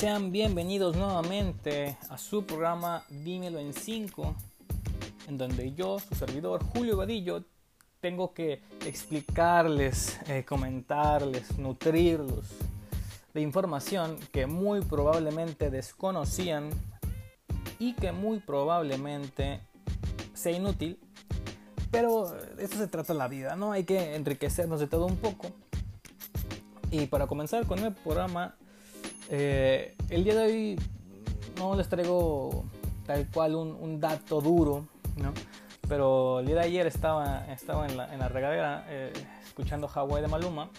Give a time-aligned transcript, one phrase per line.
[0.00, 4.34] Sean bienvenidos nuevamente a su programa Dímelo en 5,
[5.28, 7.44] en donde yo, su servidor Julio Vadillo,
[8.00, 12.46] tengo que explicarles, eh, comentarles, nutrirlos
[13.34, 16.70] de información que muy probablemente desconocían
[17.78, 19.60] y que muy probablemente
[20.32, 20.98] sea inútil.
[21.90, 23.72] Pero de esto se trata la vida, ¿no?
[23.72, 25.48] Hay que enriquecernos de todo un poco.
[26.90, 28.56] Y para comenzar con el programa,
[29.32, 30.78] eh, el día de hoy
[31.56, 32.64] no les traigo
[33.06, 35.32] tal cual un, dato duro, ¿no?
[35.88, 39.12] Pero el día de ayer estaba, estaba en, la, regadera eh,
[39.44, 40.70] escuchando Hawaii de Maluma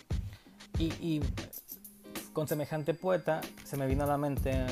[0.78, 1.22] y,
[2.34, 4.66] con semejante poeta se me vino a la mente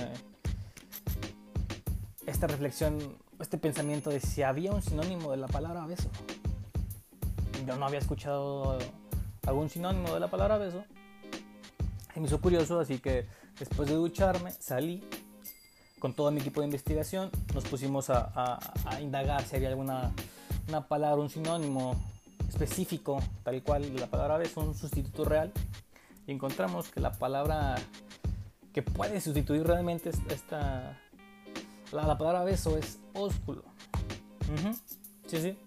[2.26, 6.10] esta reflexión, este pensamiento de si había un sinónimo de la palabra beso.
[7.66, 8.78] Yo no había escuchado
[9.46, 10.84] algún sinónimo de la palabra beso.
[12.16, 13.28] Y me hizo curioso, así que
[13.60, 15.04] Después de ducharme, salí
[16.00, 18.60] con todo mi equipo de investigación, nos pusimos a,
[19.02, 20.14] indagar si había alguna
[20.70, 21.96] una palabra, un sinónimo
[22.48, 25.52] específico, tal cual la palabra beso, un sustituto real,
[26.26, 27.76] y encontramos que la palabra
[28.72, 30.98] que puede sustituir realmente esta,
[31.92, 33.64] la, palabra beso es ósculo.
[35.28, 35.58] Sí, sí.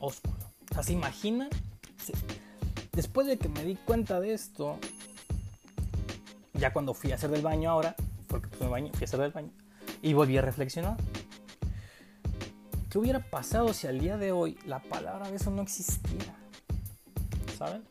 [0.00, 0.34] Ósculo.
[0.70, 1.50] O sea, ¿se imaginan?
[2.92, 4.78] Después de que me di cuenta de esto,
[6.54, 7.94] ya cuando fui a hacer del baño ahora,
[8.28, 9.50] porque pues me baño, fui a hacer del baño,
[10.02, 10.96] y volví a reflexionar.
[12.90, 16.34] ¿Qué hubiera pasado si al día de hoy la palabra beso no existiera?
[17.58, 17.82] ¿Saben?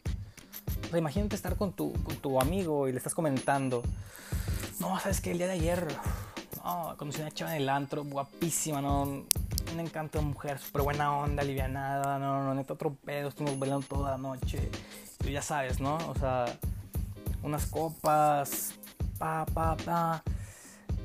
[0.97, 3.81] imagínate estar con tu, con tu amigo y le estás comentando,
[4.79, 5.87] no, sabes que el día de ayer,
[6.63, 11.15] no, conocí una chava en el antro, guapísima, no, un encanto de mujer, súper buena
[11.15, 14.69] onda, alivianada, no, no, neta, otro pedo, estuvimos bailando toda la noche,
[15.17, 15.97] tú ya sabes, ¿no?
[16.09, 16.45] O sea,
[17.43, 18.73] unas copas,
[19.19, 20.23] pa, pa, pa,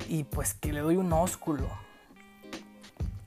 [0.09, 1.69] y pues que le doy un ósculo.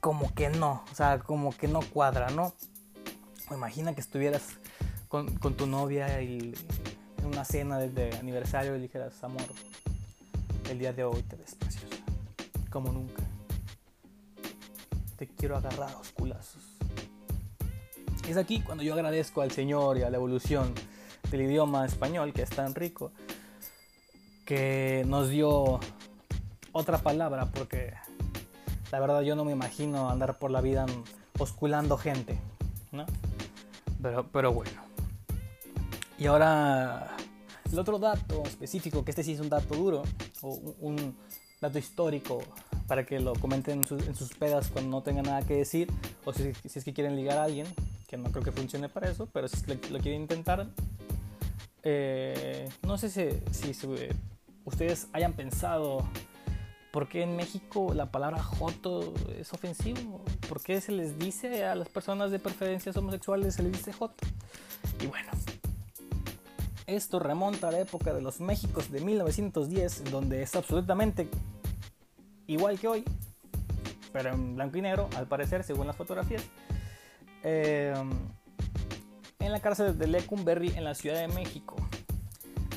[0.00, 2.52] Como que no, o sea, como que no cuadra, ¿no?
[3.54, 4.44] imagina que estuvieras
[5.08, 6.54] con, tu novia y
[7.18, 9.42] en una cena de, aniversario y dijeras, amor,
[10.70, 11.96] el día de hoy te ves preciosa,
[12.70, 13.22] como nunca.
[15.18, 16.62] Te quiero agarrar a los culazos.
[18.26, 20.72] Es aquí cuando yo agradezco al Señor y a la evolución
[21.32, 23.10] del idioma español, que es tan rico,
[24.44, 25.80] que nos dio
[26.72, 27.94] otra palabra, porque
[28.92, 30.86] la verdad yo no me imagino andar por la vida
[31.38, 32.38] osculando gente,
[32.92, 33.06] ¿no?
[34.00, 34.82] Pero, pero bueno.
[36.18, 37.16] Y ahora,
[37.72, 40.02] el otro dato específico, que este sí es un dato duro,
[40.42, 40.50] o
[40.80, 41.16] un,
[41.60, 42.42] dato histórico,
[42.86, 45.90] para que lo comenten en, sus pedas cuando no tengan nada que decir,
[46.24, 47.66] o si, es que quieren ligar a alguien,
[48.06, 50.68] que no creo que funcione para eso, pero si lo quieren intentar,
[51.82, 53.86] eh, no sé si,
[54.64, 56.06] ustedes hayan pensado
[56.92, 60.24] por qué en México la palabra joto es ofensivo.
[60.48, 64.26] ¿Por qué se les dice a las personas de preferencias homosexuales, se les dice joto?
[65.00, 65.30] Y bueno,
[66.86, 71.28] esto remonta a la época de los Méxicos de 1910, donde es absolutamente
[72.46, 73.04] igual que hoy,
[74.12, 76.44] pero en blanco y negro, al parecer, según las fotografías.
[77.42, 77.94] Eh,
[79.42, 81.76] en la cárcel de Lecumberri en la Ciudad de México,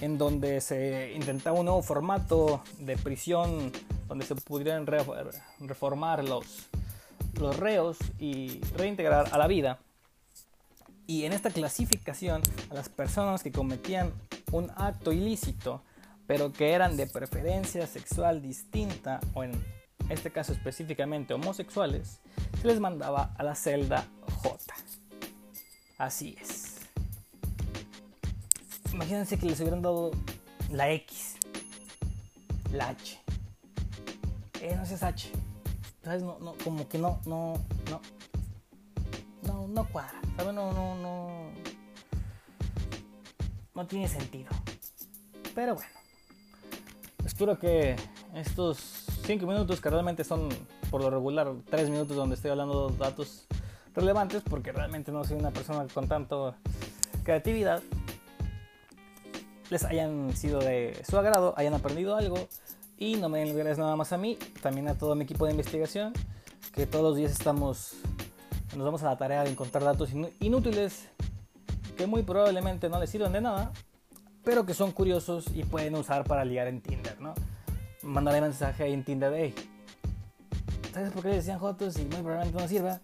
[0.02, 3.72] en donde se intentaba un nuevo formato de prisión
[4.08, 6.70] donde se pudieran reformar los,
[7.40, 9.80] los reos y reintegrar a la vida.
[11.08, 14.12] Y en esta clasificación, a las personas que cometían
[14.52, 15.84] un acto ilícito,
[16.25, 19.52] pero que eran de preferencia sexual distinta, o en
[20.09, 22.22] este caso específicamente homosexuales,
[22.59, 24.08] se les mandaba a la celda
[24.42, 24.58] J.
[25.97, 26.75] Así es.
[28.94, 30.11] Imagínense que les hubieran dado
[30.72, 31.35] la X,
[32.72, 33.19] la H.
[34.61, 35.31] Eh, no es H.
[36.03, 36.23] ¿Sabes?
[36.23, 37.53] No, no, como que no, no,
[37.89, 38.01] no.
[39.44, 40.19] No, no cuadra.
[40.38, 40.53] ¿Sabes?
[40.53, 41.50] No, no, no.
[43.74, 44.50] No tiene sentido.
[45.53, 45.89] Pero bueno.
[47.25, 47.95] Espero que
[48.33, 50.50] estos 5 minutos, que realmente son
[50.89, 53.45] por lo regular 3 minutos donde estoy hablando datos
[53.95, 56.56] relevantes porque realmente no soy una persona con tanto
[57.24, 57.81] creatividad,
[59.69, 62.47] les hayan sido de su agrado, hayan aprendido algo
[62.97, 65.51] y no me den gracias nada más a mí, también a todo mi equipo de
[65.51, 66.13] investigación,
[66.74, 67.94] que todos los días estamos,
[68.75, 70.09] nos vamos a la tarea de encontrar datos
[70.39, 71.09] inútiles
[71.98, 73.71] que muy probablemente no les sirven de nada,
[74.44, 77.33] pero que son curiosos y pueden usar para ligar en Tinder, ¿no?
[78.03, 79.56] Mandarle mensaje ahí en Tinder de, hey,
[80.94, 83.01] ¿sabes por qué le decían Jotos y muy probablemente no sirva?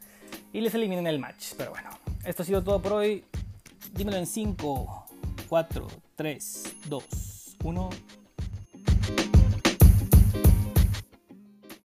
[0.54, 1.54] Y les eliminen el match.
[1.58, 1.90] Pero bueno,
[2.26, 3.24] esto ha sido todo por hoy.
[3.94, 5.06] Dímelo en 5,
[5.50, 7.06] 4, 3, 2,
[7.64, 7.90] 1.